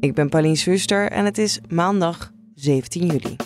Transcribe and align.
Ik 0.00 0.14
ben 0.14 0.28
Pauline 0.28 0.56
Schuster 0.56 1.10
en 1.10 1.24
het 1.24 1.38
is 1.38 1.60
maandag 1.68 2.32
17 2.54 3.06
juli. 3.06 3.36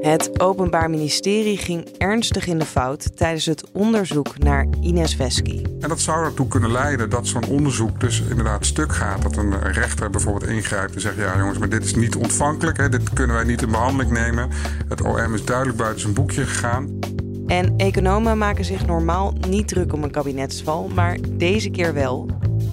Het 0.00 0.40
Openbaar 0.40 0.90
Ministerie 0.90 1.56
ging 1.56 1.88
ernstig 1.98 2.46
in 2.46 2.58
de 2.58 2.64
fout 2.64 3.16
tijdens 3.16 3.46
het 3.46 3.70
onderzoek 3.70 4.38
naar 4.38 4.66
Ines 4.80 5.16
Wesky. 5.16 5.62
En 5.80 5.88
dat 5.88 6.00
zou 6.00 6.24
ertoe 6.24 6.48
kunnen 6.48 6.72
leiden 6.72 7.10
dat 7.10 7.26
zo'n 7.26 7.46
onderzoek 7.48 8.00
dus 8.00 8.20
inderdaad 8.20 8.66
stuk 8.66 8.92
gaat. 8.92 9.22
Dat 9.22 9.36
een 9.36 9.72
rechter 9.72 10.10
bijvoorbeeld 10.10 10.50
ingrijpt 10.50 10.94
en 10.94 11.00
zegt: 11.00 11.16
Ja, 11.16 11.38
jongens, 11.38 11.58
maar 11.58 11.68
dit 11.68 11.84
is 11.84 11.94
niet 11.94 12.16
ontvankelijk. 12.16 12.76
Hè, 12.76 12.88
dit 12.88 13.12
kunnen 13.12 13.36
wij 13.36 13.44
niet 13.44 13.62
in 13.62 13.70
behandeling 13.70 14.10
nemen. 14.10 14.48
Het 14.88 15.02
OM 15.02 15.34
is 15.34 15.44
duidelijk 15.44 15.78
buiten 15.78 16.00
zijn 16.00 16.14
boekje 16.14 16.44
gegaan. 16.44 16.98
En 17.46 17.74
economen 17.76 18.38
maken 18.38 18.64
zich 18.64 18.86
normaal 18.86 19.34
niet 19.48 19.68
druk 19.68 19.92
om 19.92 20.02
een 20.02 20.10
kabinetsval, 20.10 20.88
maar 20.94 21.18
deze 21.30 21.70
keer 21.70 21.94
wel. 21.94 22.26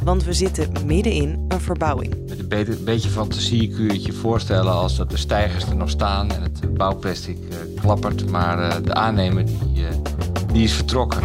Want 0.04 0.24
we 0.24 0.34
zitten 0.34 0.72
midden 0.86 1.12
in 1.12 1.46
een 1.48 1.62
verbouwing. 1.62 2.16
Met 2.28 2.40
een 2.40 2.84
beetje 2.84 3.10
fantasie 3.10 3.70
kun 3.70 3.86
je 3.86 4.02
je 4.02 4.14
voorstellen 4.14 4.74
als 4.74 4.98
dat 4.98 5.10
de 5.10 5.18
stijgers 5.18 5.66
er 5.66 5.76
nog 5.76 5.90
staan 5.90 6.32
en 6.32 6.42
het 6.42 6.74
bouwplastic 6.74 7.38
uh, 7.38 7.82
klappert, 7.82 8.30
maar 8.30 8.60
uh, 8.60 8.76
de 8.84 8.94
aannemer 8.94 9.46
die, 9.46 9.84
uh, 9.84 9.88
die 10.54 10.64
is 10.64 10.74
vertrokken. 10.74 11.22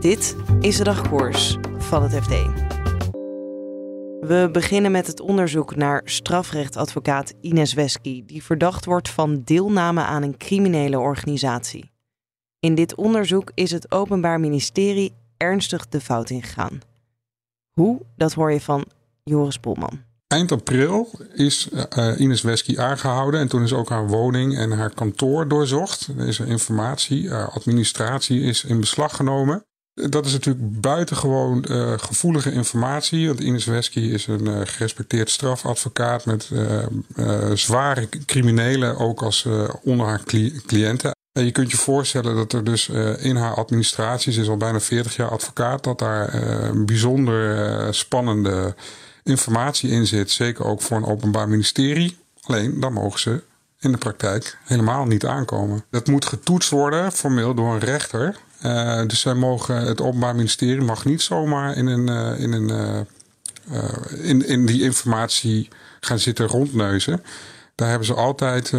Dit 0.00 0.36
is 0.60 0.76
de 0.76 0.84
dagkoers 0.84 1.56
van 1.78 2.02
het 2.02 2.12
FD. 2.12 2.65
We 4.26 4.48
beginnen 4.52 4.90
met 4.90 5.06
het 5.06 5.20
onderzoek 5.20 5.76
naar 5.76 6.00
strafrechtadvocaat 6.04 7.34
Ines 7.40 7.74
Wesky, 7.74 8.24
die 8.24 8.42
verdacht 8.42 8.84
wordt 8.84 9.08
van 9.08 9.42
deelname 9.44 10.00
aan 10.00 10.22
een 10.22 10.36
criminele 10.36 10.98
organisatie. 10.98 11.90
In 12.60 12.74
dit 12.74 12.94
onderzoek 12.94 13.50
is 13.54 13.70
het 13.70 13.90
Openbaar 13.90 14.40
Ministerie 14.40 15.14
ernstig 15.36 15.88
de 15.88 16.00
fout 16.00 16.30
ingegaan. 16.30 16.80
Hoe, 17.70 18.00
dat 18.16 18.32
hoor 18.32 18.52
je 18.52 18.60
van 18.60 18.84
Joris 19.24 19.58
Polman. 19.58 20.00
Eind 20.26 20.52
april 20.52 21.10
is 21.34 21.68
uh, 21.72 22.20
Ines 22.20 22.42
Wesky 22.42 22.78
aangehouden 22.78 23.40
en 23.40 23.48
toen 23.48 23.62
is 23.62 23.72
ook 23.72 23.88
haar 23.88 24.08
woning 24.08 24.56
en 24.56 24.70
haar 24.70 24.94
kantoor 24.94 25.48
doorzocht. 25.48 26.16
Deze 26.16 26.46
informatie, 26.46 27.22
uh, 27.22 27.48
administratie 27.48 28.40
is 28.40 28.64
in 28.64 28.80
beslag 28.80 29.16
genomen. 29.16 29.66
Dat 29.96 30.26
is 30.26 30.32
natuurlijk 30.32 30.80
buitengewoon 30.80 31.64
uh, 31.68 31.92
gevoelige 31.96 32.52
informatie. 32.52 33.26
Want 33.26 33.40
Ines 33.40 33.64
Wesky 33.64 34.00
is 34.00 34.26
een 34.26 34.46
uh, 34.46 34.60
gerespecteerd 34.64 35.30
strafadvocaat 35.30 36.24
met 36.24 36.50
uh, 36.52 37.50
zware 37.54 38.08
criminelen 38.26 38.98
ook 38.98 39.22
als 39.22 39.46
onder 39.82 40.06
haar 40.06 40.22
cli 40.24 40.60
cliënten. 40.66 41.14
En 41.32 41.44
je 41.44 41.50
kunt 41.50 41.70
je 41.70 41.76
voorstellen 41.76 42.34
dat 42.34 42.52
er 42.52 42.64
dus 42.64 42.88
in 43.18 43.36
haar 43.36 43.54
administratie, 43.54 44.32
ze 44.32 44.40
is 44.40 44.48
al 44.48 44.56
bijna 44.56 44.80
40 44.80 45.16
jaar 45.16 45.30
advocaat, 45.30 45.84
dat 45.84 45.98
daar 45.98 46.30
bijzonder 46.84 47.94
spannende 47.94 48.74
informatie 49.22 49.90
in 49.90 50.06
zit. 50.06 50.30
Zeker 50.30 50.64
ook 50.64 50.82
voor 50.82 50.96
een 50.96 51.06
openbaar 51.06 51.48
ministerie. 51.48 52.18
Alleen 52.42 52.80
dan 52.80 52.92
mogen 52.92 53.20
ze 53.20 53.42
in 53.80 53.92
de 53.92 53.98
praktijk 53.98 54.58
helemaal 54.64 55.04
niet 55.04 55.26
aankomen. 55.26 55.84
Dat 55.90 56.06
moet 56.06 56.24
getoetst 56.24 56.70
worden 56.70 57.12
formeel 57.12 57.54
door 57.54 57.72
een 57.72 57.78
rechter. 57.78 58.36
Uh, 58.64 59.06
dus 59.06 59.20
zij 59.20 59.34
mogen, 59.34 59.76
het 59.76 60.00
Openbaar 60.00 60.34
Ministerie 60.34 60.80
mag 60.80 61.04
niet 61.04 61.22
zomaar 61.22 61.76
in, 61.76 61.86
een, 61.86 62.10
uh, 62.10 62.40
in, 62.40 62.52
een, 62.52 62.68
uh, 63.70 63.88
in, 64.22 64.46
in 64.46 64.66
die 64.66 64.82
informatie 64.82 65.68
gaan 66.00 66.18
zitten 66.18 66.46
rondneuzen. 66.46 67.22
Daar 67.74 67.88
hebben 67.88 68.06
ze 68.06 68.14
altijd, 68.14 68.70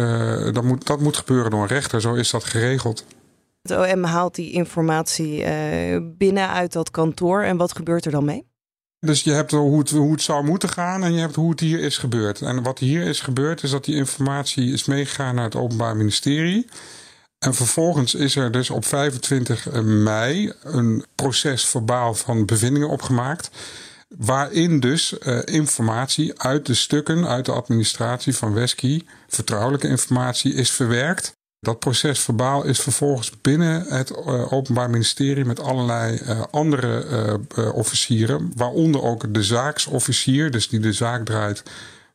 dat, 0.54 0.62
moet, 0.62 0.86
dat 0.86 1.00
moet 1.00 1.16
gebeuren 1.16 1.50
door 1.50 1.62
een 1.62 1.66
rechter, 1.66 2.00
zo 2.00 2.14
is 2.14 2.30
dat 2.30 2.44
geregeld. 2.44 3.04
Het 3.62 3.92
OM 3.92 4.04
haalt 4.04 4.34
die 4.34 4.52
informatie 4.52 5.44
binnen 6.00 6.48
uit 6.48 6.72
dat 6.72 6.90
kantoor 6.90 7.42
en 7.42 7.56
wat 7.56 7.76
gebeurt 7.76 8.04
er 8.04 8.10
dan 8.10 8.24
mee? 8.24 8.46
Dus 9.00 9.22
je 9.22 9.32
hebt 9.32 9.50
hoe 9.50 9.78
het, 9.78 9.90
hoe 9.90 10.12
het 10.12 10.22
zou 10.22 10.44
moeten 10.44 10.68
gaan 10.68 11.04
en 11.04 11.12
je 11.12 11.20
hebt 11.20 11.34
hoe 11.34 11.50
het 11.50 11.60
hier 11.60 11.80
is 11.80 11.98
gebeurd. 11.98 12.40
En 12.40 12.62
wat 12.62 12.78
hier 12.78 13.02
is 13.02 13.20
gebeurd 13.20 13.62
is 13.62 13.70
dat 13.70 13.84
die 13.84 13.94
informatie 13.94 14.72
is 14.72 14.84
meegegaan 14.84 15.34
naar 15.34 15.44
het 15.44 15.56
Openbaar 15.56 15.96
Ministerie. 15.96 16.66
En 17.38 17.54
vervolgens 17.54 18.14
is 18.14 18.36
er 18.36 18.50
dus 18.50 18.70
op 18.70 18.84
25 18.84 19.82
mei 19.82 20.52
een 20.62 21.04
proces 21.14 21.64
verbaal 21.64 22.14
van 22.14 22.46
bevindingen 22.46 22.88
opgemaakt. 22.88 23.50
Waarin 24.16 24.80
dus 24.80 25.14
uh, 25.18 25.38
informatie 25.44 26.40
uit 26.40 26.66
de 26.66 26.74
stukken 26.74 27.26
uit 27.26 27.44
de 27.44 27.52
administratie 27.52 28.36
van 28.36 28.52
Wesky, 28.52 29.02
vertrouwelijke 29.28 29.88
informatie, 29.88 30.54
is 30.54 30.70
verwerkt. 30.70 31.36
Dat 31.60 31.78
proces 31.78 32.20
verbaal 32.20 32.64
is 32.64 32.80
vervolgens 32.80 33.32
binnen 33.40 33.84
het 33.88 34.10
uh, 34.10 34.52
Openbaar 34.52 34.90
Ministerie 34.90 35.44
met 35.44 35.60
allerlei 35.60 36.20
andere 36.50 37.40
officieren, 37.72 38.52
waaronder 38.54 39.02
ook 39.02 39.34
de 39.34 39.42
zaaksofficier, 39.42 40.50
dus 40.50 40.68
die 40.68 40.80
de 40.80 40.92
zaak 40.92 41.24
draait 41.24 41.62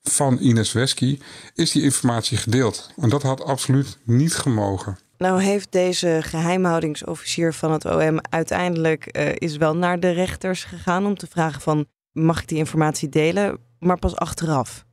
van 0.04 0.38
Ines 0.38 0.72
Wesky, 0.72 1.20
is 1.54 1.72
die 1.72 1.84
informatie 1.84 2.38
gedeeld. 2.38 2.92
En 3.02 3.10
dat 3.10 3.22
had 3.22 3.44
absoluut 3.44 3.98
niet 4.04 4.36
gemogen. 4.36 4.98
Nou 5.24 5.42
heeft 5.42 5.72
deze 5.72 6.20
geheimhoudingsofficier 6.22 7.54
van 7.54 7.72
het 7.72 7.86
OM 7.86 8.20
uiteindelijk 8.30 9.18
uh, 9.18 9.32
is 9.36 9.58
wel 9.58 9.76
naar 9.76 10.00
de 10.00 10.10
rechters 10.10 10.64
gegaan 10.64 11.06
om 11.06 11.18
te 11.18 11.28
vragen 11.30 11.62
van 11.62 11.86
mag 12.12 12.42
ik 12.42 12.48
die 12.48 12.58
informatie 12.58 13.10
delen, 13.10 13.58
maar 13.80 14.00
pas 14.00 14.16
achteraf. 14.16 14.86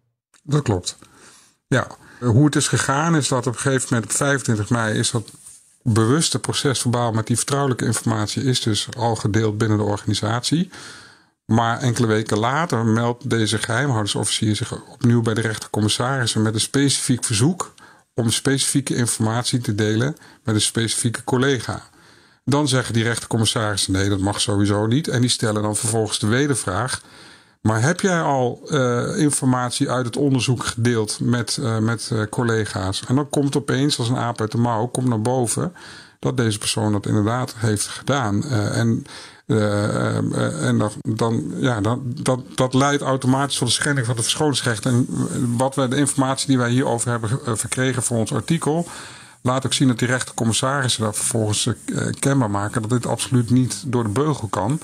Dat 0.42 0.62
klopt. 0.62 0.98
Ja, 1.66 1.86
hoe 2.20 2.44
het 2.44 2.56
is 2.56 2.68
gegaan 2.68 3.16
is 3.16 3.28
dat 3.28 3.46
op 3.46 3.52
een 3.52 3.58
gegeven 3.58 3.88
moment 3.90 4.10
op 4.10 4.16
25 4.16 4.70
mei 4.70 4.98
is 4.98 5.10
dat 5.10 5.30
bewuste 5.82 6.38
procesverbaal 6.38 7.12
met 7.12 7.26
die 7.26 7.36
vertrouwelijke 7.36 7.84
informatie 7.84 8.42
is 8.42 8.60
dus 8.60 8.88
al 8.96 9.16
gedeeld 9.16 9.58
binnen 9.58 9.78
de 9.78 9.84
organisatie. 9.84 10.70
Maar 11.44 11.78
enkele 11.78 12.06
weken 12.06 12.38
later 12.38 12.84
meldt 12.84 13.30
deze 13.30 13.58
geheimhoudersofficier 13.58 14.56
zich 14.56 14.82
opnieuw 14.88 15.22
bij 15.22 15.34
de 15.34 15.40
rechtercommissarissen 15.40 16.42
met 16.42 16.54
een 16.54 16.60
specifiek 16.60 17.24
verzoek 17.24 17.72
om 18.14 18.30
specifieke 18.30 18.94
informatie 18.94 19.60
te 19.60 19.74
delen 19.74 20.16
met 20.44 20.54
een 20.54 20.60
specifieke 20.60 21.24
collega. 21.24 21.82
Dan 22.44 22.68
zeggen 22.68 22.94
die 22.94 23.02
rechtercommissarissen 23.02 23.92
nee, 23.92 24.08
dat 24.08 24.20
mag 24.20 24.40
sowieso 24.40 24.86
niet. 24.86 25.08
En 25.08 25.20
die 25.20 25.30
stellen 25.30 25.62
dan 25.62 25.76
vervolgens 25.76 26.18
de 26.18 26.26
wedervraag. 26.26 27.02
Maar 27.60 27.82
heb 27.82 28.00
jij 28.00 28.20
al 28.20 28.62
uh, 28.66 29.18
informatie 29.18 29.90
uit 29.90 30.06
het 30.06 30.16
onderzoek 30.16 30.64
gedeeld 30.64 31.20
met, 31.20 31.58
uh, 31.60 31.78
met 31.78 32.10
uh, 32.12 32.22
collega's? 32.30 33.04
En 33.06 33.14
dan 33.14 33.28
komt 33.28 33.56
opeens 33.56 33.98
als 33.98 34.08
een 34.08 34.16
aap 34.16 34.40
uit 34.40 34.52
de 34.52 34.58
mouw, 34.58 34.86
komt 34.86 35.08
naar 35.08 35.20
boven 35.20 35.72
dat 36.20 36.36
deze 36.36 36.58
persoon 36.58 36.92
dat 36.92 37.06
inderdaad 37.06 37.54
heeft 37.56 37.86
gedaan. 37.86 38.44
en 38.44 39.04
uh, 39.50 40.66
en 40.66 40.78
dan, 40.78 40.90
dan, 41.02 41.52
ja, 41.56 41.80
dan, 41.80 42.02
dat, 42.04 42.40
dat 42.54 42.74
leidt 42.74 43.02
automatisch 43.02 43.56
tot 43.58 43.68
de 43.68 43.74
schending 43.74 44.06
van 44.06 44.14
het 44.14 44.24
verschoningsrecht. 44.24 44.86
En 44.86 45.06
wat 45.56 45.74
we, 45.74 45.88
de 45.88 45.96
informatie 45.96 46.46
die 46.46 46.58
wij 46.58 46.70
hierover 46.70 47.10
hebben 47.10 47.58
verkregen 47.58 48.02
voor 48.02 48.16
ons 48.16 48.32
artikel, 48.32 48.86
laat 49.40 49.66
ook 49.66 49.72
zien 49.72 49.88
dat 49.88 49.98
die 49.98 50.08
rechtercommissarissen 50.08 51.02
daar 51.02 51.14
vervolgens 51.14 51.68
kenbaar 52.18 52.50
maken 52.50 52.80
dat 52.80 52.90
dit 52.90 53.06
absoluut 53.06 53.50
niet 53.50 53.82
door 53.86 54.02
de 54.02 54.08
beugel 54.08 54.48
kan. 54.48 54.80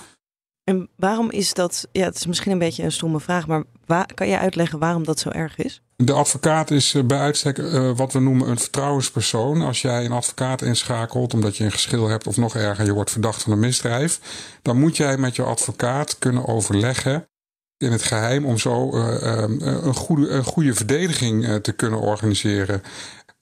En 0.67 0.89
waarom 0.97 1.31
is 1.31 1.55
dat, 1.55 1.89
ja, 1.93 2.05
het 2.05 2.17
is 2.17 2.27
misschien 2.27 2.53
een 2.53 2.59
beetje 2.59 2.83
een 2.83 2.93
stomme 2.93 3.21
vraag, 3.21 3.47
maar 3.47 3.65
waar, 3.85 4.15
kan 4.15 4.29
je 4.29 4.39
uitleggen 4.39 4.79
waarom 4.79 5.05
dat 5.05 5.19
zo 5.19 5.29
erg 5.29 5.57
is? 5.57 5.83
De 5.97 6.13
advocaat 6.13 6.71
is 6.71 6.95
eh, 6.95 7.05
bij 7.05 7.19
uitstek 7.19 7.59
uh, 7.59 7.97
wat 7.97 8.13
we 8.13 8.21
noemen 8.21 8.49
een 8.49 8.59
vertrouwenspersoon. 8.59 9.63
Als 9.63 9.83
jij 9.83 10.05
een 10.05 10.13
advocaat 10.13 10.63
inschakelt 10.63 11.35
omdat 11.35 11.57
je 11.57 11.65
een 11.65 11.73
geschil 11.73 12.09
hebt 12.09 12.27
of 12.27 12.37
nog 12.37 12.57
erger, 12.57 12.85
je 12.85 12.93
wordt 12.93 13.11
verdacht 13.11 13.43
van 13.43 13.53
een 13.53 13.59
misdrijf, 13.59 14.21
dan 14.63 14.79
moet 14.79 14.97
jij 14.97 15.17
met 15.17 15.37
je 15.37 15.43
advocaat 15.43 16.19
kunnen 16.19 16.47
overleggen 16.47 17.29
in 17.77 17.93
het 17.93 18.03
geheim 18.03 18.47
om 18.47 18.59
zo 18.59 18.97
uh, 18.97 19.45
een, 19.59 19.95
goede, 19.95 20.29
een 20.29 20.45
goede 20.45 20.75
verdediging 20.75 21.61
te 21.63 21.73
kunnen 21.73 22.01
organiseren. 22.01 22.83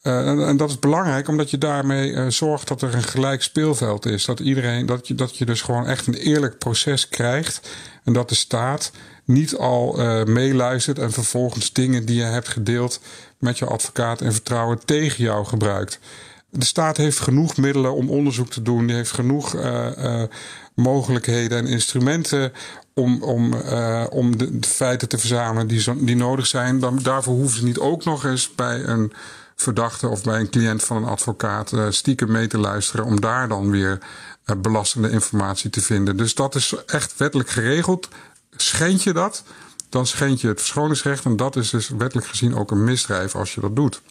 Uh, 0.06 0.48
en, 0.48 0.56
dat 0.56 0.70
is 0.70 0.78
belangrijk 0.78 1.28
omdat 1.28 1.50
je 1.50 1.58
daarmee 1.58 2.10
uh, 2.10 2.26
zorgt 2.28 2.68
dat 2.68 2.82
er 2.82 2.94
een 2.94 3.02
gelijk 3.02 3.42
speelveld 3.42 4.06
is. 4.06 4.24
Dat 4.24 4.40
iedereen, 4.40 4.86
dat 4.86 5.08
je, 5.08 5.14
dat 5.14 5.36
je 5.36 5.44
dus 5.44 5.62
gewoon 5.62 5.86
echt 5.86 6.06
een 6.06 6.14
eerlijk 6.14 6.58
proces 6.58 7.08
krijgt. 7.08 7.70
En 8.04 8.12
dat 8.12 8.28
de 8.28 8.34
staat 8.34 8.92
niet 9.24 9.56
al 9.56 10.00
uh, 10.00 10.24
meeluistert 10.24 10.98
en 10.98 11.12
vervolgens 11.12 11.72
dingen 11.72 12.04
die 12.04 12.16
je 12.16 12.22
hebt 12.22 12.48
gedeeld 12.48 13.00
met 13.38 13.58
je 13.58 13.66
advocaat 13.66 14.20
en 14.20 14.32
vertrouwen 14.32 14.84
tegen 14.84 15.24
jou 15.24 15.44
gebruikt. 15.44 15.98
De 16.50 16.64
staat 16.64 16.96
heeft 16.96 17.18
genoeg 17.18 17.56
middelen 17.56 17.94
om 17.94 18.10
onderzoek 18.10 18.50
te 18.50 18.62
doen. 18.62 18.86
Die 18.86 18.96
heeft 18.96 19.12
genoeg 19.12 19.56
mogelijkheden 20.74 21.58
en 21.58 21.66
instrumenten 21.66 22.52
om, 22.94 23.22
om, 23.22 23.54
om 24.10 24.36
de, 24.36 24.58
de, 24.58 24.68
feiten 24.68 25.08
te 25.08 25.18
verzamelen 25.18 25.66
die, 25.66 25.80
zo, 25.80 25.96
die 25.98 26.16
nodig 26.16 26.46
zijn. 26.46 26.80
Dan, 26.80 26.98
daarvoor 27.02 27.34
hoeven 27.34 27.58
ze 27.58 27.64
niet 27.64 27.78
ook 27.78 28.04
nog 28.04 28.24
eens 28.24 28.54
bij 28.54 28.84
een 28.84 29.12
verdachte 29.56 30.08
of 30.08 30.22
bij 30.22 30.40
een 30.40 30.50
cliënt 30.50 30.82
van 30.82 30.96
een 30.96 31.08
advocaat 31.08 31.72
stiekem 31.88 32.32
mee 32.32 32.46
te 32.46 32.58
luisteren. 32.58 33.04
Om 33.04 33.20
daar 33.20 33.48
dan 33.48 33.70
weer 33.70 33.98
belastende 34.58 35.10
informatie 35.10 35.70
te 35.70 35.80
vinden. 35.80 36.16
Dus 36.16 36.34
dat 36.34 36.54
is 36.54 36.74
echt 36.86 37.16
wettelijk 37.16 37.48
geregeld. 37.48 38.08
Schend 38.50 39.02
je 39.02 39.12
dat, 39.12 39.42
dan 39.88 40.06
schend 40.06 40.40
je 40.40 40.48
het 40.48 40.58
verschoningsrecht. 40.58 41.24
En 41.24 41.36
dat 41.36 41.56
is 41.56 41.70
dus 41.70 41.88
wettelijk 41.88 42.26
gezien 42.26 42.56
ook 42.56 42.70
een 42.70 42.84
misdrijf 42.84 43.34
als 43.34 43.54
je 43.54 43.60
dat 43.60 43.76
doet. 43.76 44.02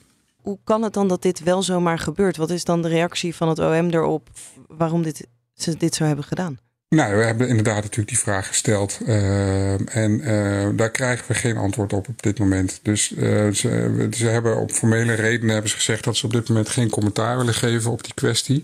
Hoe 0.41 0.59
kan 0.63 0.81
het 0.81 0.93
dan 0.93 1.07
dat 1.07 1.21
dit 1.21 1.43
wel 1.43 1.63
zomaar 1.63 1.99
gebeurt? 1.99 2.37
Wat 2.37 2.49
is 2.49 2.63
dan 2.63 2.81
de 2.81 2.87
reactie 2.87 3.35
van 3.35 3.49
het 3.49 3.59
OM 3.59 3.89
erop 3.89 4.29
waarom 4.67 5.03
dit, 5.03 5.27
ze 5.53 5.77
dit 5.77 5.95
zo 5.95 6.03
hebben 6.03 6.25
gedaan? 6.25 6.57
Nou, 6.93 7.15
we 7.15 7.23
hebben 7.23 7.47
inderdaad 7.47 7.81
natuurlijk 7.81 8.07
die 8.07 8.19
vraag 8.19 8.47
gesteld. 8.47 8.99
Uh, 9.05 9.95
en 9.95 10.11
uh, 10.11 10.69
daar 10.75 10.91
krijgen 10.91 11.25
we 11.27 11.33
geen 11.33 11.57
antwoord 11.57 11.93
op 11.93 12.07
op 12.07 12.23
dit 12.23 12.39
moment. 12.39 12.79
Dus 12.81 13.11
uh, 13.11 13.51
ze, 13.51 14.25
hebben 14.25 14.57
op 14.57 14.71
formele 14.71 15.13
redenen 15.13 15.53
hebben 15.53 15.69
ze 15.69 15.75
gezegd 15.75 16.03
dat 16.03 16.15
ze 16.15 16.25
op 16.25 16.31
dit 16.31 16.49
moment 16.49 16.69
geen 16.69 16.89
commentaar 16.89 17.37
willen 17.37 17.53
geven 17.53 17.91
op 17.91 18.03
die 18.03 18.13
kwestie. 18.13 18.63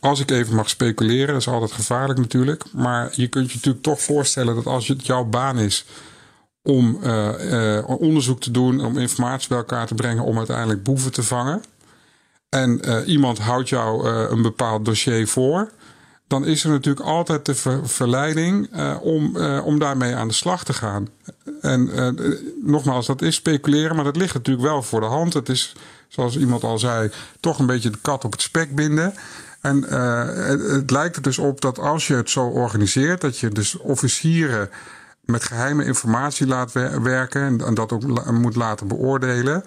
Als 0.00 0.20
ik 0.20 0.30
even 0.30 0.54
mag 0.54 0.68
speculeren, 0.68 1.26
dat 1.26 1.36
is 1.36 1.48
altijd 1.48 1.72
gevaarlijk 1.72 2.18
natuurlijk. 2.18 2.64
Maar 2.72 3.12
je 3.12 3.28
kunt 3.28 3.48
je 3.48 3.54
natuurlijk 3.54 3.84
toch 3.84 4.02
voorstellen 4.02 4.54
dat 4.54 4.66
als 4.66 4.88
het 4.88 5.06
jouw 5.06 5.24
baan 5.24 5.58
is 5.58 5.86
om 6.62 6.98
onderzoek 7.86 8.40
te 8.40 8.50
doen, 8.50 8.84
om 8.84 8.98
informatie 8.98 9.48
bij 9.48 9.58
elkaar 9.58 9.86
te 9.86 9.94
brengen, 9.94 10.24
om 10.24 10.36
uiteindelijk 10.38 10.82
boeven 10.82 11.12
te 11.12 11.22
vangen. 11.22 11.62
En 12.48 12.80
iemand 13.06 13.38
houdt 13.38 13.68
jou 13.68 14.08
een 14.08 14.42
bepaald 14.42 14.84
dossier 14.84 15.28
voor. 15.28 15.70
Dan 16.34 16.46
is 16.46 16.64
er 16.64 16.70
natuurlijk 16.70 17.06
altijd 17.06 17.46
de 17.46 17.54
ver 17.54 17.88
verleiding 17.88 18.68
om, 19.00 19.36
om 19.64 19.78
daarmee 19.78 20.14
aan 20.14 20.28
de 20.28 20.34
slag 20.34 20.64
te 20.64 20.72
gaan. 20.72 21.08
En 21.60 21.90
nogmaals, 22.62 23.06
dat 23.06 23.22
is 23.22 23.34
speculeren, 23.34 23.96
maar 23.96 24.04
dat 24.04 24.16
ligt 24.16 24.34
natuurlijk 24.34 24.66
wel 24.66 24.82
voor 24.82 25.00
de 25.00 25.06
hand. 25.06 25.34
Het 25.34 25.48
is, 25.48 25.76
zoals 26.08 26.36
iemand 26.36 26.62
al 26.62 26.78
zei, 26.78 27.10
toch 27.40 27.58
een 27.58 27.66
beetje 27.66 27.90
de 27.90 27.98
kat 28.02 28.24
op 28.24 28.32
het 28.32 28.40
spek 28.40 28.74
binden. 28.74 29.14
En 29.60 29.82
het, 29.82 30.70
het 30.70 30.90
lijkt 30.90 31.16
er 31.16 31.22
dus 31.22 31.38
op 31.38 31.60
dat 31.60 31.78
als 31.78 32.06
je 32.06 32.14
het 32.14 32.30
zo 32.30 32.46
organiseert, 32.46 33.20
dat 33.20 33.38
je 33.38 33.48
dus 33.48 33.76
officieren 33.76 34.70
met 35.20 35.44
geheime 35.44 35.84
informatie 35.84 36.46
laat 36.46 36.72
werken 37.02 37.60
en 37.60 37.74
dat 37.74 37.92
ook 37.92 38.30
moet 38.32 38.56
laten 38.56 38.88
beoordelen, 38.88 39.64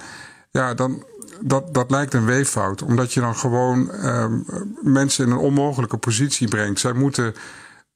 ja, 0.52 0.74
dan 0.74 1.04
dat, 1.42 1.74
dat 1.74 1.92
lijkt 1.92 2.13
een 2.13 2.25
weeffout. 2.25 2.81
Omdat 2.81 3.13
je 3.13 3.19
dan 3.19 3.36
gewoon 3.36 4.06
um, 4.06 4.45
mensen 4.81 5.25
in 5.25 5.31
een 5.31 5.38
onmogelijke 5.38 5.98
positie 5.98 6.48
brengt. 6.48 6.80
Zij 6.80 6.94
moeten. 6.94 7.36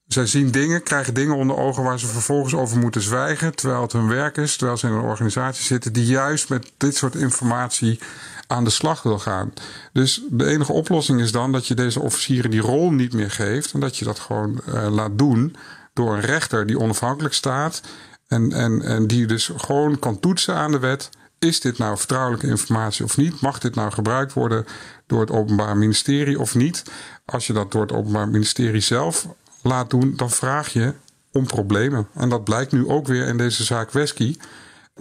Zij 0.07 0.25
zien 0.25 0.51
dingen, 0.51 0.83
krijgen 0.83 1.13
dingen 1.13 1.35
onder 1.35 1.57
ogen 1.57 1.83
waar 1.83 1.99
ze 1.99 2.07
vervolgens 2.07 2.55
over 2.55 2.77
moeten 2.77 3.01
zwijgen. 3.01 3.55
Terwijl 3.55 3.81
het 3.81 3.91
hun 3.91 4.07
werk 4.07 4.37
is, 4.37 4.55
terwijl 4.55 4.77
ze 4.77 4.87
in 4.87 4.93
een 4.93 5.01
organisatie 5.01 5.65
zitten 5.65 5.93
die 5.93 6.05
juist 6.05 6.49
met 6.49 6.71
dit 6.77 6.95
soort 6.95 7.15
informatie 7.15 7.99
aan 8.47 8.63
de 8.63 8.69
slag 8.69 9.03
wil 9.03 9.19
gaan. 9.19 9.53
Dus 9.93 10.21
de 10.29 10.45
enige 10.45 10.71
oplossing 10.71 11.21
is 11.21 11.31
dan 11.31 11.51
dat 11.51 11.67
je 11.67 11.75
deze 11.75 11.99
officieren 11.99 12.51
die 12.51 12.61
rol 12.61 12.91
niet 12.91 13.13
meer 13.13 13.31
geeft. 13.31 13.73
En 13.73 13.79
dat 13.79 13.97
je 13.97 14.05
dat 14.05 14.19
gewoon 14.19 14.61
uh, 14.67 14.87
laat 14.89 15.17
doen 15.17 15.55
door 15.93 16.13
een 16.13 16.21
rechter 16.21 16.65
die 16.65 16.79
onafhankelijk 16.79 17.33
staat. 17.33 17.81
En, 18.27 18.51
en, 18.51 18.81
en 18.81 19.07
die 19.07 19.25
dus 19.25 19.51
gewoon 19.55 19.99
kan 19.99 20.19
toetsen 20.19 20.55
aan 20.55 20.71
de 20.71 20.79
wet. 20.79 21.09
Is 21.45 21.59
dit 21.59 21.77
nou 21.77 21.97
vertrouwelijke 21.97 22.47
informatie 22.47 23.05
of 23.05 23.17
niet? 23.17 23.41
Mag 23.41 23.59
dit 23.59 23.75
nou 23.75 23.91
gebruikt 23.91 24.33
worden 24.33 24.65
door 25.05 25.19
het 25.19 25.31
Openbaar 25.31 25.77
Ministerie 25.77 26.39
of 26.39 26.55
niet? 26.55 26.83
Als 27.25 27.47
je 27.47 27.53
dat 27.53 27.71
door 27.71 27.81
het 27.81 27.91
Openbaar 27.91 28.29
Ministerie 28.29 28.81
zelf 28.81 29.27
laat 29.61 29.89
doen, 29.89 30.13
dan 30.15 30.29
vraag 30.29 30.73
je 30.73 30.93
om 31.31 31.45
problemen. 31.45 32.07
En 32.13 32.29
dat 32.29 32.43
blijkt 32.43 32.71
nu 32.71 32.87
ook 32.87 33.07
weer 33.07 33.27
in 33.27 33.37
deze 33.37 33.63
zaak 33.63 33.91
Wesky. 33.91 34.37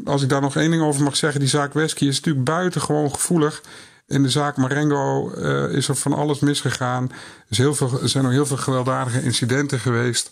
Als 0.05 0.23
ik 0.23 0.29
daar 0.29 0.41
nog 0.41 0.57
één 0.57 0.71
ding 0.71 0.83
over 0.83 1.03
mag 1.03 1.17
zeggen, 1.17 1.41
die 1.41 1.49
zaak 1.49 1.73
Wesky 1.73 2.07
is 2.07 2.17
natuurlijk 2.17 2.45
buitengewoon 2.45 3.15
gevoelig. 3.15 3.63
In 4.07 4.23
de 4.23 4.31
zaak 4.31 4.57
Marengo 4.57 5.35
uh, 5.35 5.73
is 5.73 5.89
er 5.89 5.97
van 5.97 6.13
alles 6.13 6.39
misgegaan. 6.39 7.11
Er, 7.49 7.57
heel 7.57 7.77
er 8.03 8.09
zijn 8.09 8.25
nog 8.25 8.33
heel 8.33 8.47
veel 8.47 8.57
gewelddadige 8.57 9.23
incidenten 9.23 9.79
geweest. 9.79 10.31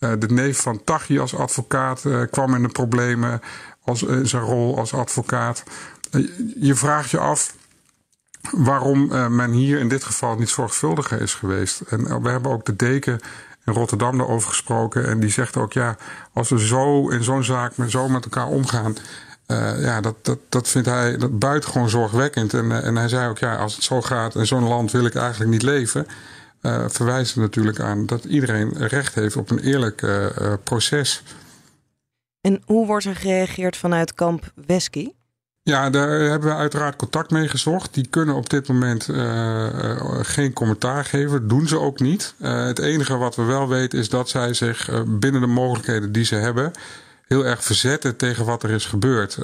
Uh, 0.00 0.12
de 0.18 0.28
neef 0.28 0.60
van 0.60 0.84
Tachi 0.84 1.18
als 1.18 1.34
advocaat 1.34 2.04
uh, 2.04 2.22
kwam 2.30 2.54
in 2.54 2.62
de 2.62 2.68
problemen 2.68 3.40
als, 3.86 4.02
in 4.02 4.28
zijn 4.28 4.42
rol 4.42 4.78
als 4.78 4.94
advocaat. 4.94 5.62
je 6.60 6.74
vraagt 6.74 7.10
je 7.10 7.18
af 7.18 7.54
waarom 8.50 9.06
men 9.36 9.50
hier 9.50 9.78
in 9.78 9.88
dit 9.88 10.04
geval 10.04 10.36
niet 10.36 10.48
zorgvuldiger 10.48 11.20
is 11.20 11.34
geweest. 11.34 11.80
En 11.80 12.22
we 12.22 12.28
hebben 12.28 12.52
ook 12.52 12.64
de 12.64 12.76
deken 12.76 13.20
in 13.64 13.72
Rotterdam 13.72 14.18
daarover 14.18 14.48
gesproken. 14.48 15.06
En 15.06 15.20
die 15.20 15.30
zegt 15.30 15.56
ook, 15.56 15.72
ja, 15.72 15.96
als 16.32 16.48
we 16.48 16.66
zo 16.66 17.08
in 17.08 17.24
zo'n 17.24 17.44
zaak 17.44 17.76
met, 17.76 17.90
zo 17.90 18.08
met 18.08 18.24
elkaar 18.24 18.46
omgaan. 18.46 18.96
Ja, 19.78 20.00
dat, 20.00 20.14
dat, 20.22 20.38
dat 20.48 20.68
vindt 20.68 20.88
hij 20.88 21.16
dat 21.16 21.38
buitengewoon 21.38 21.88
zorgwekkend. 21.88 22.54
En, 22.54 22.82
en 22.82 22.96
hij 22.96 23.08
zei 23.08 23.28
ook, 23.28 23.38
ja, 23.38 23.56
als 23.56 23.74
het 23.74 23.84
zo 23.84 24.02
gaat 24.02 24.34
in 24.34 24.46
zo'n 24.46 24.68
land 24.68 24.90
wil 24.90 25.04
ik 25.04 25.14
eigenlijk 25.14 25.50
niet 25.50 25.62
leven. 25.62 26.06
Uh, 26.62 26.84
verwijst 26.88 27.36
natuurlijk 27.36 27.80
aan 27.80 28.06
dat 28.06 28.24
iedereen 28.24 28.86
recht 28.86 29.14
heeft 29.14 29.36
op 29.36 29.50
een 29.50 29.58
eerlijk 29.58 30.06
proces. 30.64 31.22
En 32.46 32.62
hoe 32.64 32.86
wordt 32.86 33.04
er 33.04 33.16
gereageerd 33.16 33.76
vanuit 33.76 34.14
kamp 34.14 34.52
Wesky? 34.66 35.08
Ja, 35.62 35.90
daar 35.90 36.08
hebben 36.08 36.48
we 36.48 36.54
uiteraard 36.54 36.96
contact 36.96 37.30
mee 37.30 37.48
gezocht. 37.48 37.94
Die 37.94 38.06
kunnen 38.06 38.34
op 38.34 38.50
dit 38.50 38.68
moment 38.68 39.08
uh, 39.08 39.16
uh, 39.16 40.00
geen 40.22 40.52
commentaar 40.52 41.04
geven. 41.04 41.48
Doen 41.48 41.68
ze 41.68 41.78
ook 41.78 42.00
niet. 42.00 42.34
Uh, 42.38 42.64
het 42.64 42.78
enige 42.78 43.16
wat 43.16 43.36
we 43.36 43.42
wel 43.42 43.68
weten 43.68 43.98
is 43.98 44.08
dat 44.08 44.28
zij 44.28 44.54
zich 44.54 45.04
binnen 45.06 45.40
de 45.40 45.46
mogelijkheden 45.46 46.12
die 46.12 46.24
ze 46.24 46.34
hebben... 46.34 46.70
heel 47.28 47.44
erg 47.46 47.64
verzetten 47.64 48.16
tegen 48.16 48.44
wat 48.44 48.62
er 48.62 48.70
is 48.70 48.84
gebeurd. 48.84 49.38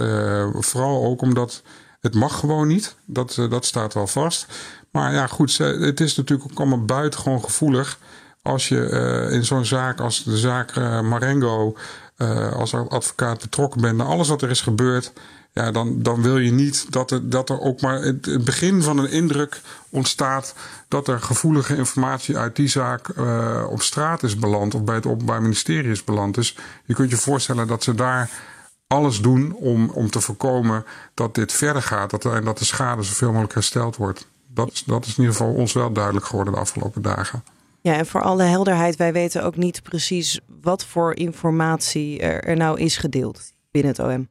vooral 0.54 1.04
ook 1.04 1.22
omdat 1.22 1.62
het 2.00 2.14
mag 2.14 2.38
gewoon 2.38 2.66
niet. 2.66 2.96
Dat, 3.06 3.46
dat 3.50 3.64
staat 3.64 3.94
wel 3.94 4.06
vast. 4.06 4.46
Maar 4.90 5.12
ja, 5.12 5.26
goed, 5.26 5.58
het 5.58 6.00
is 6.00 6.16
natuurlijk 6.16 6.50
ook 6.50 6.58
allemaal 6.58 6.84
buitengewoon 6.84 7.44
gevoelig... 7.44 7.98
als 8.42 8.68
je 8.68 9.28
in 9.30 9.44
zo'n 9.44 9.64
zaak 9.64 10.00
als 10.00 10.24
de 10.24 10.38
zaak 10.38 10.76
Marengo... 11.02 11.76
als 12.54 12.74
advocaat 12.74 13.40
betrokken 13.40 13.80
bent... 13.80 13.96
naar 13.96 14.06
alles 14.06 14.28
wat 14.28 14.42
er 14.42 14.50
is 14.50 14.60
gebeurd 14.60 15.12
ja, 15.52 15.70
dan, 15.70 16.02
dan 16.02 16.22
wil 16.22 16.38
je 16.38 16.50
niet 16.50 16.92
dat 16.92 17.10
er, 17.10 17.30
dat 17.30 17.50
er 17.50 17.60
ook 17.60 17.80
maar 17.80 18.00
het, 18.02 18.44
begin 18.44 18.82
van 18.82 18.98
een 18.98 19.10
indruk 19.10 19.60
ontstaat 19.90 20.54
dat 20.88 21.08
er 21.08 21.20
gevoelige 21.20 21.76
informatie 21.76 22.36
uit 22.36 22.56
die 22.56 22.68
zaak 22.68 23.08
uh, 23.08 23.66
op 23.68 23.82
straat 23.82 24.22
is 24.22 24.36
beland 24.36 24.74
of 24.74 24.84
bij 24.84 24.94
het 24.94 25.06
Openbaar 25.06 25.42
Ministerie 25.42 25.90
is 25.90 26.04
beland. 26.04 26.34
Dus 26.34 26.56
je 26.84 26.94
kunt 26.94 27.10
je 27.10 27.16
voorstellen 27.16 27.66
dat 27.66 27.82
ze 27.82 27.94
daar 27.94 28.30
alles 28.86 29.20
doen 29.20 29.52
om, 29.54 29.90
om 29.90 30.10
te 30.10 30.20
voorkomen 30.20 30.84
dat 31.14 31.34
dit 31.34 31.52
verder 31.52 31.82
gaat 31.82 32.10
dat, 32.10 32.24
en 32.24 32.44
dat 32.44 32.58
de 32.58 32.64
schade 32.64 33.02
zoveel 33.02 33.30
mogelijk 33.30 33.54
hersteld 33.54 33.96
wordt. 33.96 34.26
Dat 34.46 34.82
dat 34.86 35.06
is 35.06 35.16
in 35.16 35.24
ieder 35.24 35.36
geval 35.36 35.54
ons 35.54 35.72
wel 35.72 35.92
duidelijk 35.92 36.26
geworden 36.26 36.54
de 36.54 36.60
afgelopen 36.60 37.02
dagen. 37.02 37.44
Ja, 37.82 37.94
en 37.94 38.06
voor 38.06 38.22
alle 38.22 38.42
helderheid, 38.42 38.96
wij 38.96 39.12
weten 39.12 39.44
ook 39.44 39.56
niet 39.56 39.82
precies 39.82 40.40
wat 40.60 40.84
voor 40.84 41.16
informatie 41.16 42.20
er, 42.20 42.44
er 42.44 42.56
nou 42.56 42.80
is 42.80 42.96
gedeeld 42.96 43.52
binnen 43.70 43.92
het 43.92 44.00
OM. 44.00 44.28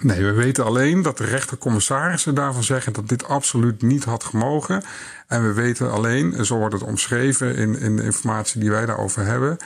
Nee, 0.00 0.24
we 0.24 0.32
weten 0.32 0.64
alleen 0.64 1.02
dat 1.02 1.18
de 1.18 1.24
rechtercommissarissen 1.24 2.34
daarvan 2.34 2.62
zeggen 2.62 2.92
dat 2.92 3.08
dit 3.08 3.24
absoluut 3.24 3.82
niet 3.82 4.04
had 4.04 4.24
gemogen. 4.24 4.82
En 5.26 5.42
we 5.42 5.52
weten 5.52 5.90
alleen, 5.90 6.44
zo 6.44 6.56
wordt 6.56 6.74
het 6.74 6.82
omschreven 6.82 7.56
in, 7.56 7.78
in 7.78 7.96
de 7.96 8.02
informatie 8.02 8.60
die 8.60 8.70
wij 8.70 8.86
daarover 8.86 9.24
hebben, 9.24 9.56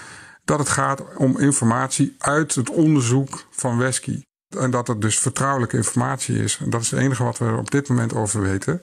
dat 0.44 0.58
het 0.58 0.68
gaat 0.68 1.02
om 1.16 1.38
informatie 1.38 2.14
uit 2.18 2.54
het 2.54 2.70
onderzoek 2.70 3.46
van 3.50 3.78
Wesky. 3.78 4.22
En 4.56 4.70
dat 4.70 4.86
het 4.86 5.00
dus 5.00 5.18
vertrouwelijke 5.18 5.76
informatie 5.76 6.42
is. 6.42 6.58
En 6.58 6.70
dat 6.70 6.80
is 6.80 6.90
het 6.90 7.00
enige 7.00 7.24
wat 7.24 7.38
we 7.38 7.44
er 7.44 7.58
op 7.58 7.70
dit 7.70 7.88
moment 7.88 8.14
over 8.14 8.40
weten. 8.40 8.80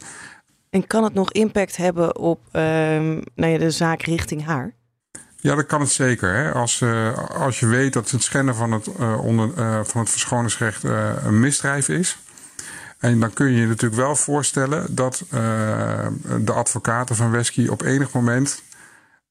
En 0.75 0.87
kan 0.87 1.03
het 1.03 1.13
nog 1.13 1.31
impact 1.31 1.77
hebben 1.77 2.17
op 2.17 2.39
uh, 2.47 2.61
nou 3.35 3.51
ja, 3.51 3.57
de 3.57 3.71
zaak 3.71 4.01
richting 4.01 4.45
haar? 4.45 4.73
Ja, 5.37 5.55
dat 5.55 5.65
kan 5.65 5.81
het 5.81 5.91
zeker. 5.91 6.33
Hè. 6.33 6.51
Als, 6.51 6.81
uh, 6.81 7.17
als 7.29 7.59
je 7.59 7.67
weet 7.67 7.93
dat 7.93 8.11
het 8.11 8.23
schenden 8.23 8.55
van 8.55 8.71
het, 8.71 8.87
uh, 8.99 9.25
onder, 9.25 9.49
uh, 9.57 9.79
van 9.83 10.01
het 10.01 10.09
verschoningsrecht 10.09 10.83
een 11.23 11.39
misdrijf 11.39 11.89
is. 11.89 12.17
En 12.99 13.19
dan 13.19 13.33
kun 13.33 13.51
je 13.51 13.59
je 13.59 13.67
natuurlijk 13.67 14.01
wel 14.01 14.15
voorstellen 14.15 14.95
dat 14.95 15.23
de 16.39 16.53
advocaten 16.53 17.15
van 17.15 17.31
Wesky 17.31 17.67
op 17.67 17.81
enig 17.81 18.11
moment 18.11 18.63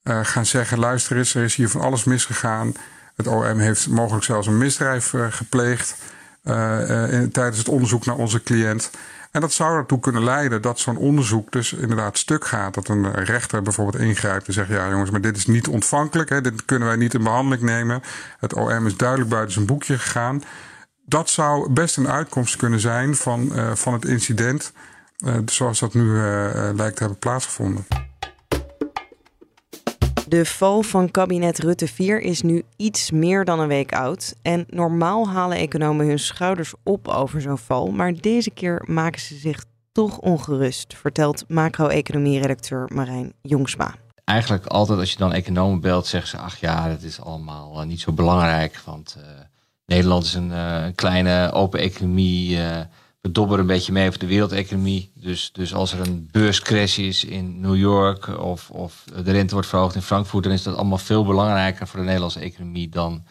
gaan 0.05 0.47
zeggen: 0.47 0.79
luister 0.79 1.17
eens, 1.17 1.35
er 1.35 1.43
is 1.43 1.55
hier 1.55 1.69
van 1.69 1.81
alles 1.81 2.05
misgegaan. 2.05 2.75
Het 3.17 3.27
OM 3.27 3.59
heeft 3.59 3.89
mogelijk 3.89 4.25
zelfs 4.25 4.47
een 4.47 4.59
misdrijf 4.59 5.15
gepleegd 5.31 5.97
tijdens 7.33 7.59
het 7.59 7.69
onderzoek 7.69 8.07
naar 8.07 8.17
onze 8.17 8.43
cliënt. 8.43 8.91
En 9.35 9.41
dat 9.41 9.53
zou 9.53 9.77
ertoe 9.77 10.01
kunnen 10.01 10.25
leiden 10.25 10.63
dat 10.63 10.79
zo'n 10.79 10.97
onderzoek 10.97 11.53
dus 11.53 11.73
inderdaad 11.73 12.19
stuk 12.19 12.45
gaat. 12.45 12.75
Dat 12.75 12.89
een 12.89 13.13
rechter 13.13 13.63
bijvoorbeeld 13.63 14.03
ingrijpt 14.03 14.47
en 14.47 14.53
zegt: 14.53 14.69
Ja, 14.69 14.91
jongens, 14.91 15.11
maar 15.11 15.21
dit 15.21 15.37
is 15.37 15.47
niet 15.47 15.69
ontvankelijk. 15.69 16.29
Hè, 16.29 16.41
dit 16.41 16.65
kunnen 16.65 16.89
wij 16.89 16.97
niet 16.97 17.15
in 17.15 17.23
behandeling 17.23 17.63
nemen. 17.63 18.03
Het 18.39 18.55
OM 18.55 18.87
is 18.87 18.97
duidelijk 18.97 19.31
buiten 19.31 19.53
zijn 19.53 19.67
boekje 19.67 19.99
gegaan. 19.99 20.43
Dat 21.05 21.31
zou 21.31 21.71
best 21.71 21.97
een 21.97 22.09
uitkomst 22.09 22.57
kunnen 22.57 22.81
zijn 22.81 23.15
van, 23.15 23.51
uh, 23.53 23.75
van 23.75 23.93
het 23.93 24.05
incident. 24.05 24.73
zoals 25.47 25.81
dat 25.81 25.95
nu 25.95 26.17
lijkt 26.75 26.97
te 26.97 27.03
hebben 27.03 27.19
plaatsgevonden. 27.19 28.04
De 30.35 30.45
val 30.45 30.83
van 30.83 31.11
kabinet 31.11 31.59
Rutte 31.59 31.89
4 31.89 32.21
is 32.21 32.43
nu 32.43 32.63
iets 32.77 33.11
meer 33.11 33.45
dan 33.45 33.61
een 33.61 33.69
week 33.69 33.93
oud. 33.93 34.35
En 34.43 34.65
normaal 34.69 35.29
halen 35.29 35.59
economen 35.59 36.07
hun 36.07 36.19
schouders 36.19 36.75
op 36.83 37.09
over 37.09 37.41
zo'n 37.41 37.59
val. 37.59 37.91
Maar 37.91 38.13
deze 38.21 38.51
keer 38.51 38.85
maken 38.87 39.21
ze 39.21 39.35
zich 39.35 39.65
toch 39.93 40.19
ongerust, 40.19 40.95
vertelt 40.95 41.45
macro-economie-redacteur 41.49 42.91
Marijn 42.95 43.33
Jongsma. 43.43 43.95
Eigenlijk 44.25 44.67
altijd 44.67 44.99
als 44.99 45.11
je 45.11 45.19
dan 45.19 45.33
economen 45.33 45.81
belt, 45.81 46.07
zeggen 46.07 46.31
ze: 46.31 46.37
ach 46.37 46.57
ja, 46.61 46.89
dat 46.89 47.03
is 47.03 47.21
allemaal 47.21 47.81
eh, 47.81 47.87
niet 47.87 48.01
zo 48.01 48.13
belangrijk. 48.13 48.81
Want 48.85 49.17
uh, 49.19 49.25
Nederland 49.87 50.25
is 50.25 50.35
een, 50.35 50.51
uh, 50.51 50.85
kleine 50.95 51.53
open 51.53 51.81
economie. 51.81 52.59
We 53.25 53.33
dobberen 53.33 53.61
een 53.61 53.67
beetje 53.67 53.93
mee 53.93 54.07
over 54.07 54.19
de 54.19 54.27
wereldeconomie. 54.27 55.13
Dus, 55.15 55.53
dus 55.53 55.75
als 55.75 55.93
er 55.93 56.01
een 56.01 56.29
beurscrash 56.31 56.99
is 56.99 57.25
in 57.25 57.61
New 57.61 57.77
York 57.77 58.39
of, 58.39 58.71
of 58.71 59.05
de 59.23 59.33
rente 59.33 59.55
wordt 59.55 59.69
verhoogd 59.69 59.95
in 59.95 60.03
Frankfurt, 60.03 60.45
dan 60.45 60.53
is 60.53 60.63
dat 60.63 60.77
allemaal 60.77 60.99
veel 60.99 61.25
belangrijker 61.25 61.87
voor 61.87 61.99
de 61.99 62.05
Nederlandse 62.05 62.41
economie 62.41 62.89
dan 62.89 63.25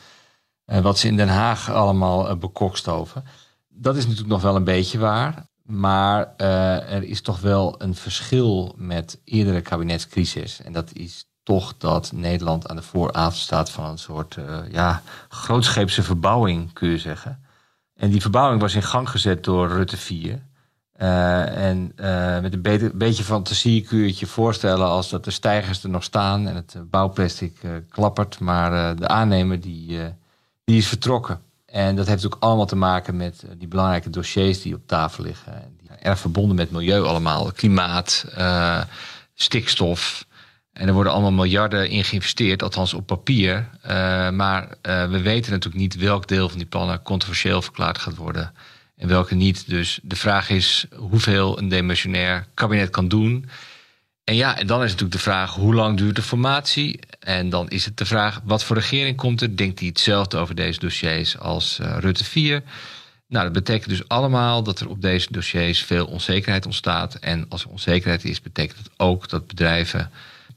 wat 0.66 0.98
ze 0.98 1.08
in 1.08 1.18
Den 1.18 1.28
Haag 1.28 1.72
allemaal 1.72 2.38
bekokstoven. 2.38 3.24
Dat 3.70 3.96
is 3.96 4.04
natuurlijk 4.04 4.32
nog 4.32 4.42
wel 4.42 4.56
een 4.56 4.64
beetje 4.64 4.98
waar. 4.98 5.46
Maar 5.64 6.34
uh, 6.38 6.94
er 6.94 7.04
is 7.04 7.22
toch 7.22 7.40
wel 7.40 7.76
een 7.82 7.96
verschil 7.96 8.76
met 8.78 9.22
eerdere 9.24 9.62
kabinetscrisis. 9.62 10.62
En 10.62 10.74
dat 10.74 10.94
is 10.94 11.26
toch 11.44 11.78
dat 11.78 12.12
Nederland 12.12 12.68
aan 12.68 12.76
de 12.76 12.82
vooravond 12.82 13.36
staat 13.36 13.70
van 13.70 13.86
een 13.86 13.98
soort 13.98 14.36
uh, 14.36 14.60
ja, 14.72 15.02
grootscheepse 15.30 16.04
verbouwing, 16.04 16.74
kun 16.74 16.90
je 16.90 16.98
zeggen. 16.98 17.43
En 17.96 18.10
die 18.10 18.22
verbouwing 18.22 18.62
was 18.62 18.76
in 18.76 18.84
gang 18.84 19.10
gezet 19.10 19.44
door 19.44 19.68
Rutte 19.68 19.98
4. 19.98 20.42
Uh, 21.02 21.68
en 21.68 21.94
met 22.42 22.54
een 22.54 22.62
be 22.62 22.92
beetje 22.94 23.24
fantasie 23.24 23.82
kun 23.82 23.98
je 23.98 24.08
het 24.08 24.20
je 24.20 24.26
voorstellen 24.26 24.88
als 24.88 25.10
dat 25.10 25.24
de 25.24 25.32
stijgers 25.32 25.84
er 25.84 25.90
nog 25.90 26.04
staan 26.04 26.48
en 26.48 26.56
het 26.56 26.76
bouwplastic 26.90 27.60
klappert, 27.90 28.40
maar 28.40 28.96
de 28.96 29.08
aannemer 29.08 29.60
die, 29.60 30.00
die 30.64 30.78
is 30.78 30.88
vertrokken. 30.88 31.42
En 31.66 31.96
dat 31.96 32.08
heeft 32.08 32.26
ook 32.26 32.38
allemaal 32.40 32.66
te 32.66 32.76
maken 32.76 33.18
met 33.18 33.46
die 33.58 33.68
belangrijke 33.68 34.10
dossiers 34.10 34.62
die 34.62 34.76
op 34.76 34.88
tafel 34.88 35.24
liggen 35.24 35.74
erg 36.04 36.20
verbonden 36.20 36.56
met 36.56 36.72
milieu 36.72 37.04
allemaal. 37.04 37.52
Klimaat, 37.52 38.26
stikstof. 39.34 40.26
En 40.74 40.88
er 40.88 40.94
worden 40.94 41.14
allemaal 41.14 41.32
miljarden 41.32 41.90
in 41.90 42.04
geïnvesteerd, 42.04 42.64
althans 42.64 42.94
op 42.94 43.08
papier. 43.08 43.70
Uh, 43.86 43.90
maar 44.30 44.64
uh, 44.64 45.10
we 45.10 45.22
weten 45.22 45.52
natuurlijk 45.52 45.82
niet 45.82 45.96
welk 45.96 46.28
deel 46.28 46.50
van 46.50 46.58
die 46.58 46.68
plannen 46.68 47.02
controversieel 47.02 47.62
verklaard 47.62 47.98
gaat 47.98 48.16
worden. 48.16 48.54
En 48.98 49.08
welke 49.08 49.36
niet. 49.36 49.70
Dus 49.70 50.00
de 50.04 50.16
vraag 50.16 50.50
is 50.50 50.86
hoeveel 50.96 51.58
een 51.58 51.68
demissionair 51.68 52.46
kabinet 52.54 52.90
kan 52.90 53.08
doen. 53.08 53.50
En 54.24 54.36
ja, 54.36 54.58
en 54.58 54.68
dan 54.68 54.84
is 54.84 54.92
natuurlijk 54.92 55.12
de 55.12 55.24
vraag 55.24 55.54
hoe 55.54 55.74
lang 55.74 55.98
duurt 55.98 56.16
de 56.16 56.22
formatie? 56.22 57.00
En 57.20 57.50
dan 57.50 57.70
is 57.70 57.86
het 57.86 57.98
de 57.98 58.06
vraag 58.06 58.42
wat 58.44 58.64
voor 58.64 58.76
regering 58.76 59.18
komt 59.18 59.42
er? 59.42 59.58
Denkt 59.58 59.80
hij 59.80 59.88
hetzelfde 59.88 60.38
over 60.38 60.56
deze 60.56 60.80
dossiers 60.80 61.40
als 61.40 61.80
Rutte 61.82 62.24
4? 62.24 62.64
Nou, 63.28 63.44
dat 63.44 63.54
betekent 63.54 63.90
dus 63.90 64.08
allemaal 64.08 64.64
dat 64.64 64.80
er 64.80 64.90
op 64.90 65.02
deze 65.02 65.28
dossiers 65.32 65.84
veel 65.84 66.06
onzekerheid 66.06 66.66
ontstaat. 66.66 67.16
En 67.16 67.46
als 67.50 67.64
er 67.64 67.70
onzekerheid 67.70 68.26
is, 68.26 68.42
betekent 68.42 68.78
het 68.78 68.90
ook 68.98 69.30
dat 69.30 69.48
bedrijven 69.48 70.12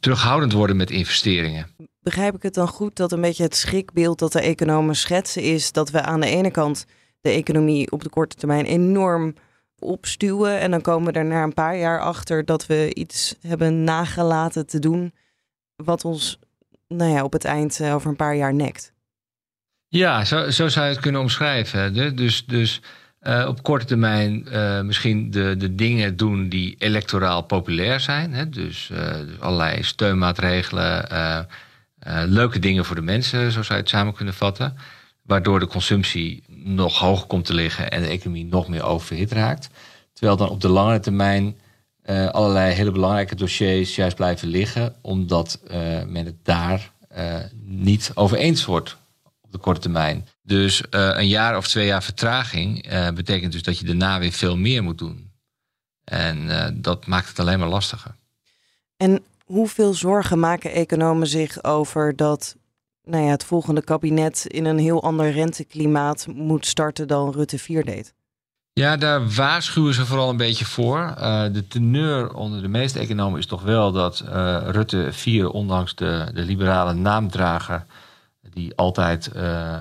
terughoudend 0.07 0.53
worden 0.53 0.77
met 0.77 0.91
investeringen. 0.91 1.67
Begrijp 2.01 2.35
ik 2.35 2.43
het 2.43 2.55
dan 2.55 2.69
goed 2.69 2.97
dat 2.97 3.13
een 3.13 3.21
beetje 3.21 3.43
het 3.43 3.57
schrikbeeld 3.57 4.19
dat 4.19 4.33
de 4.33 4.41
economen 4.41 4.97
schetsen 4.97 5.43
is 5.43 5.73
dat 5.73 5.91
we 5.91 6.03
aan 6.03 6.21
de 6.21 6.27
ene 6.27 6.51
kant 6.51 6.87
de 7.21 7.31
economie 7.31 7.91
op 7.91 8.03
de 8.03 8.09
korte 8.09 8.37
termijn 8.37 8.65
enorm 8.65 9.35
opstuwen 9.79 10.61
en 10.61 10.71
dan 10.71 10.81
komen 10.81 11.13
we 11.13 11.19
er 11.19 11.25
na 11.25 11.43
een 11.43 11.55
paar 11.55 11.77
jaar 11.77 12.01
achter 12.01 12.45
dat 12.45 12.67
we 12.67 12.95
iets 12.95 13.37
hebben 13.41 13.85
nagelaten 13.85 14.67
te 14.67 14.79
doen 14.79 15.15
wat 15.77 16.05
ons 16.05 16.39
nou 16.89 17.11
ja, 17.11 17.25
op 17.25 17.33
het 17.33 17.45
eind 17.45 17.81
eh, 17.81 17.95
over 17.95 18.11
een 18.11 18.17
paar 18.17 18.37
jaar 18.37 18.55
nekt. 18.55 18.93
Ja, 19.89 20.25
zo, 20.25 20.51
zo 20.51 20.69
zou 20.69 20.87
je 20.87 20.93
het 20.93 21.01
kunnen 21.01 21.21
omschrijven. 21.21 22.17
Dus, 22.17 22.47
dus 22.47 22.83
uh, 23.27 23.45
op 23.49 23.63
korte 23.63 23.85
termijn 23.85 24.47
uh, 24.53 24.81
misschien 24.81 25.31
de, 25.31 25.55
de 25.59 25.75
dingen 25.75 26.17
doen 26.17 26.49
die 26.49 26.75
electoraal 26.79 27.43
populair 27.43 28.01
zijn. 28.01 28.33
Hè? 28.33 28.49
Dus, 28.49 28.91
uh, 28.93 28.99
dus 28.99 29.41
allerlei 29.41 29.83
steunmaatregelen, 29.83 31.09
leuke 32.27 32.59
dingen 32.59 32.85
voor 32.85 32.97
de 32.97 33.03
mensen, 33.03 33.53
zo 33.53 33.63
zou 33.63 33.75
je 33.75 33.81
het 33.85 33.89
samen 33.89 34.15
kunnen 34.15 34.35
vatten. 34.35 34.77
Waardoor 35.23 35.61
de 35.61 35.67
consumptie 35.67 36.43
nog 36.49 36.99
hoger 36.99 37.27
komt 37.27 37.45
te 37.45 37.55
liggen 37.55 37.91
en 37.91 38.03
de 38.03 38.09
economie 38.09 38.45
nog 38.45 38.69
meer 38.69 38.83
overhit 38.83 39.33
raakt. 39.33 39.69
Terwijl 40.13 40.37
dan 40.37 40.49
op 40.49 40.61
de 40.61 40.69
lange 40.69 41.01
termijn 41.01 41.57
allerlei 42.31 42.75
hele 42.75 42.91
belangrijke 42.91 43.35
dossiers 43.35 43.97
juist 43.97 44.17
blijven 44.17 44.49
liggen, 44.49 44.95
omdat 45.01 45.61
men 46.07 46.25
het 46.25 46.45
daar 46.45 46.91
niet 47.65 48.11
over 48.15 48.37
eens 48.37 48.65
wordt 48.65 48.97
de 49.57 49.63
korte 49.63 49.81
termijn. 49.81 50.29
Dus 50.43 50.81
uh, 50.81 50.87
een 50.91 51.29
jaar 51.29 51.57
of 51.57 51.69
twee 51.69 51.87
jaar 51.87 52.03
vertraging 52.03 52.93
uh, 52.93 53.11
betekent 53.11 53.53
dus 53.53 53.63
dat 53.63 53.79
je 53.79 53.87
daarna 53.87 54.19
weer 54.19 54.33
veel 54.33 54.57
meer 54.57 54.83
moet 54.83 54.99
doen. 54.99 55.31
En 56.05 56.45
uh, 56.45 56.67
dat 56.75 57.07
maakt 57.07 57.29
het 57.29 57.39
alleen 57.39 57.59
maar 57.59 57.69
lastiger. 57.69 58.15
En 58.97 59.25
hoeveel 59.45 59.95
zorgen 59.95 60.39
maken 60.39 60.73
economen 60.73 61.27
zich 61.27 61.65
over 61.65 62.17
dat 62.17 62.57
nou 63.05 63.25
ja, 63.25 63.31
het 63.31 63.45
volgende 63.45 63.83
kabinet 63.83 64.47
in 64.47 64.65
een 64.65 64.79
heel 64.79 65.03
ander 65.03 65.31
renteklimaat 65.31 66.27
moet 66.35 66.67
starten 66.67 67.09
dan 67.09 67.33
Rutte 67.33 67.59
4 67.59 67.85
deed? 67.85 68.15
Ja, 68.73 68.97
daar 68.97 69.29
waarschuwen 69.29 69.95
ze 69.95 70.07
vooral 70.07 70.31
een 70.31 70.37
beetje 70.37 70.65
voor. 70.65 71.15
de 71.53 71.65
teneur 71.69 72.35
onder 72.35 72.63
de 72.63 72.69
meeste 72.69 72.99
economen 72.99 73.39
is 73.39 73.47
toch 73.47 73.63
wel 73.63 73.93
dat 73.93 74.25
Rutte 74.67 75.09
4, 75.13 75.51
ondanks 75.51 75.95
de, 75.95 76.31
de 76.35 76.43
liberale 76.43 76.93
naamdrager, 76.93 77.87
die 78.57 78.77
altijd 78.77 79.31
uh, 79.37 79.79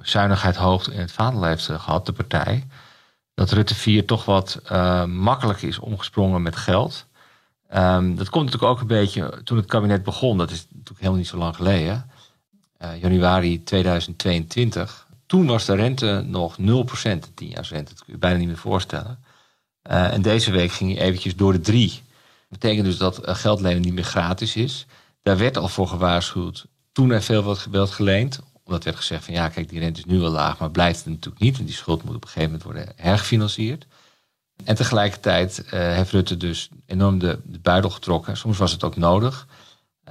zuinigheid 0.00 0.56
hoog 0.56 0.90
in 0.90 1.00
het 1.00 1.12
vaandel 1.12 1.44
heeft 1.44 1.68
eh, 1.68 1.80
gehad, 1.80 2.06
de 2.06 2.12
partij. 2.12 2.66
Dat 3.34 3.50
Rutte 3.50 3.74
4 3.74 4.06
toch 4.06 4.24
wat 4.24 4.60
uh, 4.72 5.04
makkelijk 5.04 5.62
is 5.62 5.78
omgesprongen 5.78 6.42
met 6.42 6.56
geld. 6.56 7.06
Um, 7.74 8.16
dat 8.16 8.28
komt 8.28 8.44
natuurlijk 8.44 8.72
ook 8.72 8.80
een 8.80 8.86
beetje 8.86 9.40
toen 9.44 9.56
het 9.56 9.66
kabinet 9.66 10.02
begon. 10.02 10.38
Dat 10.38 10.50
is 10.50 10.66
natuurlijk 10.70 10.98
helemaal 10.98 11.18
niet 11.18 11.26
zo 11.26 11.36
lang 11.36 11.56
geleden. 11.56 12.10
Januari 13.00 13.62
2022. 13.62 15.06
Toen 15.26 15.46
was 15.46 15.64
de 15.64 15.74
rente 15.74 16.24
nog 16.26 16.56
0%, 16.58 16.62
de 16.62 17.34
10 17.34 17.48
jaar 17.48 17.66
rente. 17.70 17.94
Dat 17.94 18.04
kun 18.04 18.12
je 18.12 18.18
bijna 18.18 18.38
niet 18.38 18.46
meer 18.46 18.56
voorstellen. 18.56 19.18
En 19.82 20.22
deze 20.22 20.50
week 20.50 20.72
ging 20.72 20.94
hij 20.94 21.06
eventjes 21.06 21.36
door 21.36 21.52
de 21.52 21.60
3. 21.60 21.88
Dat 21.88 22.58
betekent 22.60 22.84
dus 22.84 22.96
dat 22.96 23.20
geld 23.22 23.60
lenen 23.60 23.82
niet 23.82 23.94
meer 23.94 24.04
gratis 24.04 24.56
is. 24.56 24.86
Daar 25.22 25.36
werd 25.38 25.56
al 25.56 25.68
voor 25.68 25.88
gewaarschuwd 25.88 26.66
toen 26.96 27.10
er 27.10 27.22
veel 27.22 27.42
wat 27.70 27.90
geleend. 27.90 28.40
Omdat 28.64 28.84
werd 28.84 28.96
gezegd 28.96 29.24
van 29.24 29.34
ja, 29.34 29.48
kijk, 29.48 29.68
die 29.68 29.78
rente 29.78 29.98
is 29.98 30.04
nu 30.04 30.18
wel 30.18 30.30
laag, 30.30 30.58
maar 30.58 30.70
blijft 30.70 30.98
het 30.98 31.08
natuurlijk 31.08 31.42
niet. 31.42 31.54
Want 31.56 31.68
die 31.68 31.76
schuld 31.76 32.04
moet 32.04 32.14
op 32.14 32.22
een 32.22 32.28
gegeven 32.28 32.50
moment 32.50 32.62
worden 32.62 32.92
hergefinancierd. 32.96 33.86
En 34.64 34.74
tegelijkertijd 34.74 35.64
uh, 35.64 35.70
heeft 35.70 36.10
Rutte 36.10 36.36
dus 36.36 36.68
enorm 36.86 37.18
de, 37.18 37.38
de 37.44 37.58
buidel 37.58 37.90
getrokken. 37.90 38.36
Soms 38.36 38.58
was 38.58 38.72
het 38.72 38.84
ook 38.84 38.96
nodig. 38.96 39.46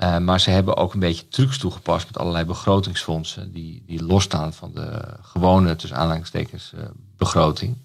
Uh, 0.03 0.17
maar 0.17 0.39
ze 0.39 0.49
hebben 0.49 0.77
ook 0.77 0.93
een 0.93 0.99
beetje 0.99 1.27
trucs 1.27 1.57
toegepast 1.57 2.05
met 2.05 2.17
allerlei 2.17 2.45
begrotingsfondsen. 2.45 3.51
Die, 3.51 3.83
die 3.85 4.03
losstaan 4.03 4.53
van 4.53 4.71
de 4.73 5.17
gewone, 5.21 5.75
tussen 5.75 5.97
aanhalingstekens, 5.97 6.71
uh, 6.75 6.81
begroting. 7.17 7.77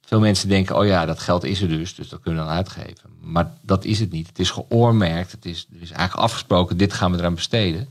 Veel 0.00 0.20
mensen 0.20 0.48
denken, 0.48 0.76
oh 0.76 0.86
ja, 0.86 1.06
dat 1.06 1.20
geld 1.20 1.44
is 1.44 1.62
er 1.62 1.68
dus, 1.68 1.94
dus 1.94 2.08
dat 2.08 2.20
kunnen 2.20 2.40
we 2.40 2.48
dan 2.48 2.56
uitgeven. 2.56 3.10
Maar 3.20 3.52
dat 3.62 3.84
is 3.84 4.00
het 4.00 4.10
niet. 4.10 4.26
Het 4.26 4.38
is 4.38 4.50
geoormerkt. 4.50 5.32
Het 5.32 5.44
is, 5.44 5.66
er 5.74 5.82
is 5.82 5.90
eigenlijk 5.90 6.22
afgesproken, 6.22 6.76
dit 6.76 6.92
gaan 6.92 7.12
we 7.12 7.18
eraan 7.18 7.34
besteden. 7.34 7.88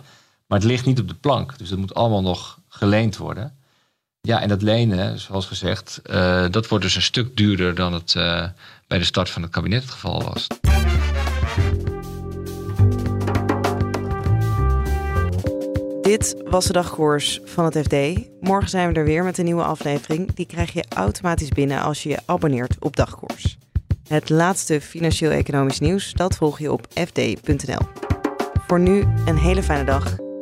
Maar 0.49 0.59
het 0.59 0.67
ligt 0.67 0.85
niet 0.85 0.99
op 0.99 1.07
de 1.07 1.15
plank. 1.15 1.57
Dus 1.57 1.69
dat 1.69 1.77
moet 1.77 1.93
allemaal 1.93 2.21
nog 2.21 2.59
geleend 2.67 3.17
worden. 3.17 3.57
Ja, 4.21 4.41
en 4.41 4.49
dat 4.49 4.61
lenen, 4.61 5.19
zoals 5.19 5.45
gezegd, 5.45 6.01
uh, 6.05 6.45
dat 6.51 6.67
wordt 6.67 6.83
dus 6.83 6.95
een 6.95 7.01
stuk 7.01 7.37
duurder 7.37 7.75
dan 7.75 7.93
het 7.93 8.13
uh, 8.13 8.45
bij 8.87 8.97
de 8.97 9.03
start 9.03 9.29
van 9.29 9.41
het 9.41 9.51
kabinet 9.51 9.81
het 9.81 9.91
geval 9.91 10.23
was. 10.23 10.47
Dit 16.01 16.41
was 16.45 16.65
de 16.65 16.73
dagkoers 16.73 17.39
van 17.43 17.65
het 17.65 17.77
FD. 17.77 17.95
Morgen 18.39 18.69
zijn 18.69 18.93
we 18.93 18.99
er 18.99 19.05
weer 19.05 19.23
met 19.23 19.37
een 19.37 19.45
nieuwe 19.45 19.63
aflevering. 19.63 20.33
Die 20.33 20.45
krijg 20.45 20.73
je 20.73 20.85
automatisch 20.95 21.49
binnen 21.49 21.81
als 21.81 22.03
je 22.03 22.09
je 22.09 22.19
abonneert 22.25 22.75
op 22.79 22.95
dagkoers. 22.95 23.57
Het 24.07 24.29
laatste 24.29 24.81
financieel-economisch 24.81 25.79
nieuws, 25.79 26.13
dat 26.13 26.35
volg 26.35 26.59
je 26.59 26.71
op 26.71 26.87
fd.nl. 26.93 27.87
Voor 28.67 28.79
nu 28.79 29.05
een 29.25 29.37
hele 29.37 29.63
fijne 29.63 29.83
dag 29.83 30.27